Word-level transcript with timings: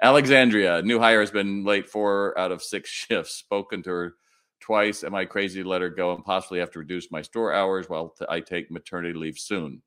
Alexandria, 0.00 0.80
new 0.82 1.00
hire 1.00 1.20
has 1.20 1.32
been 1.32 1.64
late 1.64 1.88
four 1.88 2.38
out 2.38 2.52
of 2.52 2.62
six 2.62 2.88
shifts. 2.90 3.34
Spoken 3.34 3.82
to 3.82 3.90
her 3.90 4.14
twice. 4.60 5.02
Am 5.02 5.14
I 5.14 5.24
crazy 5.24 5.62
to 5.62 5.68
let 5.68 5.82
her 5.82 5.90
go 5.90 6.14
and 6.14 6.24
possibly 6.24 6.60
have 6.60 6.70
to 6.72 6.78
reduce 6.78 7.10
my 7.10 7.22
store 7.22 7.52
hours 7.52 7.88
while 7.88 8.14
I 8.28 8.40
take 8.40 8.70
maternity 8.70 9.18
leave 9.18 9.38
soon? 9.38 9.82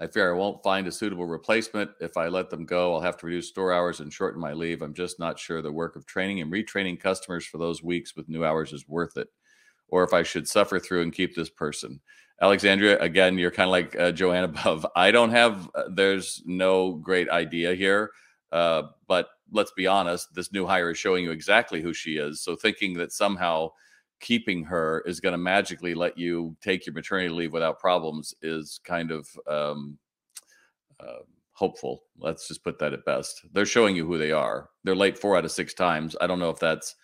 I 0.00 0.06
fear 0.06 0.32
I 0.32 0.38
won't 0.38 0.62
find 0.62 0.86
a 0.86 0.92
suitable 0.92 1.26
replacement. 1.26 1.90
If 2.00 2.16
I 2.16 2.28
let 2.28 2.48
them 2.48 2.64
go, 2.64 2.94
I'll 2.94 3.02
have 3.02 3.18
to 3.18 3.26
reduce 3.26 3.48
store 3.48 3.72
hours 3.72 4.00
and 4.00 4.10
shorten 4.10 4.40
my 4.40 4.54
leave. 4.54 4.80
I'm 4.80 4.94
just 4.94 5.18
not 5.18 5.38
sure 5.38 5.60
the 5.60 5.70
work 5.70 5.94
of 5.94 6.06
training 6.06 6.40
and 6.40 6.50
retraining 6.50 6.98
customers 6.98 7.44
for 7.44 7.58
those 7.58 7.82
weeks 7.82 8.16
with 8.16 8.28
new 8.28 8.42
hours 8.42 8.72
is 8.72 8.88
worth 8.88 9.18
it, 9.18 9.28
or 9.88 10.02
if 10.02 10.14
I 10.14 10.22
should 10.22 10.48
suffer 10.48 10.78
through 10.78 11.02
and 11.02 11.12
keep 11.12 11.34
this 11.34 11.50
person. 11.50 12.00
Alexandria, 12.40 12.98
again, 13.00 13.36
you're 13.36 13.50
kind 13.50 13.68
of 13.68 13.72
like 13.72 13.94
uh, 14.00 14.10
Joanne 14.10 14.44
above. 14.56 14.86
I 14.96 15.10
don't 15.10 15.30
have, 15.30 15.68
uh, 15.74 15.82
there's 15.92 16.42
no 16.46 16.92
great 16.94 17.28
idea 17.28 17.74
here. 17.74 18.10
Uh, 18.52 18.82
but 19.06 19.28
let's 19.52 19.72
be 19.72 19.86
honest, 19.86 20.34
this 20.34 20.52
new 20.52 20.66
hire 20.66 20.90
is 20.90 20.98
showing 20.98 21.24
you 21.24 21.30
exactly 21.30 21.80
who 21.80 21.92
she 21.92 22.16
is. 22.16 22.42
So 22.42 22.56
thinking 22.56 22.94
that 22.94 23.12
somehow 23.12 23.70
keeping 24.20 24.64
her 24.64 25.02
is 25.06 25.20
going 25.20 25.32
to 25.32 25.38
magically 25.38 25.94
let 25.94 26.18
you 26.18 26.56
take 26.60 26.86
your 26.86 26.94
maternity 26.94 27.30
leave 27.30 27.52
without 27.52 27.78
problems 27.78 28.34
is 28.42 28.80
kind 28.84 29.10
of 29.10 29.28
um, 29.46 29.98
uh, 31.00 31.20
hopeful. 31.52 32.02
Let's 32.18 32.48
just 32.48 32.62
put 32.62 32.78
that 32.78 32.92
at 32.92 33.04
best. 33.04 33.46
They're 33.52 33.66
showing 33.66 33.96
you 33.96 34.06
who 34.06 34.18
they 34.18 34.32
are. 34.32 34.68
They're 34.84 34.94
late 34.94 35.18
four 35.18 35.36
out 35.36 35.44
of 35.44 35.52
six 35.52 35.74
times. 35.74 36.16
I 36.20 36.26
don't 36.26 36.38
know 36.38 36.50
if 36.50 36.58
that's 36.58 36.94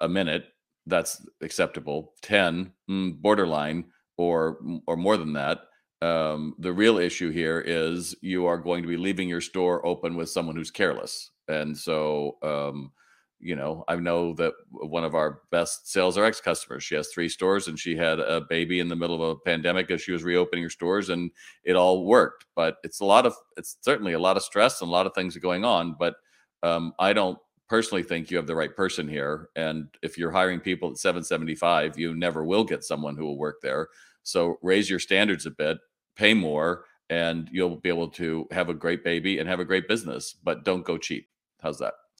a 0.00 0.08
minute. 0.08 0.46
That's 0.86 1.24
acceptable. 1.40 2.14
Ten, 2.22 2.72
mm, 2.88 3.20
borderline, 3.20 3.84
or 4.16 4.58
or 4.86 4.96
more 4.96 5.16
than 5.16 5.32
that. 5.34 5.62
Um, 6.02 6.54
the 6.58 6.72
real 6.72 6.98
issue 6.98 7.30
here 7.30 7.60
is 7.60 8.14
you 8.22 8.46
are 8.46 8.56
going 8.56 8.82
to 8.82 8.88
be 8.88 8.96
leaving 8.96 9.28
your 9.28 9.40
store 9.42 9.84
open 9.86 10.16
with 10.16 10.30
someone 10.30 10.56
who's 10.56 10.70
careless, 10.70 11.30
and 11.48 11.76
so 11.76 12.38
um, 12.42 12.92
you 13.40 13.56
know, 13.56 13.84
I 13.88 13.96
know 13.96 14.34
that 14.34 14.52
one 14.70 15.02
of 15.02 15.14
our 15.14 15.40
best 15.50 15.90
sales 15.90 16.18
RX 16.18 16.40
customers, 16.40 16.84
she 16.84 16.94
has 16.94 17.08
three 17.08 17.28
stores 17.28 17.68
and 17.68 17.78
she 17.78 17.96
had 17.96 18.20
a 18.20 18.42
baby 18.42 18.80
in 18.80 18.88
the 18.88 18.96
middle 18.96 19.16
of 19.16 19.30
a 19.30 19.40
pandemic 19.40 19.90
as 19.90 20.02
she 20.02 20.12
was 20.12 20.22
reopening 20.22 20.64
her 20.64 20.70
stores 20.70 21.08
and 21.08 21.30
it 21.64 21.74
all 21.74 22.04
worked. 22.04 22.44
But 22.54 22.76
it's 22.84 23.00
a 23.00 23.04
lot 23.04 23.24
of, 23.24 23.34
it's 23.56 23.78
certainly 23.80 24.12
a 24.12 24.18
lot 24.18 24.36
of 24.36 24.42
stress 24.42 24.82
and 24.82 24.88
a 24.88 24.92
lot 24.92 25.06
of 25.06 25.14
things 25.14 25.36
going 25.38 25.64
on. 25.64 25.96
But 25.98 26.16
um, 26.62 26.92
I 26.98 27.14
don't 27.14 27.38
personally 27.66 28.02
think 28.02 28.30
you 28.30 28.36
have 28.36 28.46
the 28.46 28.54
right 28.54 28.76
person 28.76 29.08
here. 29.08 29.48
And 29.56 29.88
if 30.02 30.18
you're 30.18 30.30
hiring 30.30 30.60
people 30.60 30.90
at 30.90 30.98
775, 30.98 31.98
you 31.98 32.14
never 32.14 32.44
will 32.44 32.64
get 32.64 32.84
someone 32.84 33.16
who 33.16 33.24
will 33.24 33.38
work 33.38 33.62
there. 33.62 33.88
So 34.22 34.58
raise 34.60 34.90
your 34.90 34.98
standards 34.98 35.46
a 35.46 35.50
bit, 35.50 35.78
pay 36.16 36.34
more, 36.34 36.84
and 37.08 37.48
you'll 37.52 37.76
be 37.76 37.88
able 37.88 38.08
to 38.08 38.46
have 38.50 38.68
a 38.68 38.74
great 38.74 39.04
baby 39.04 39.38
and 39.38 39.48
have 39.48 39.60
a 39.60 39.64
great 39.64 39.88
business, 39.88 40.34
but 40.42 40.64
don't 40.64 40.84
go 40.84 40.96
cheap. 40.98 41.28
How's 41.60 41.78
that? 41.78 41.94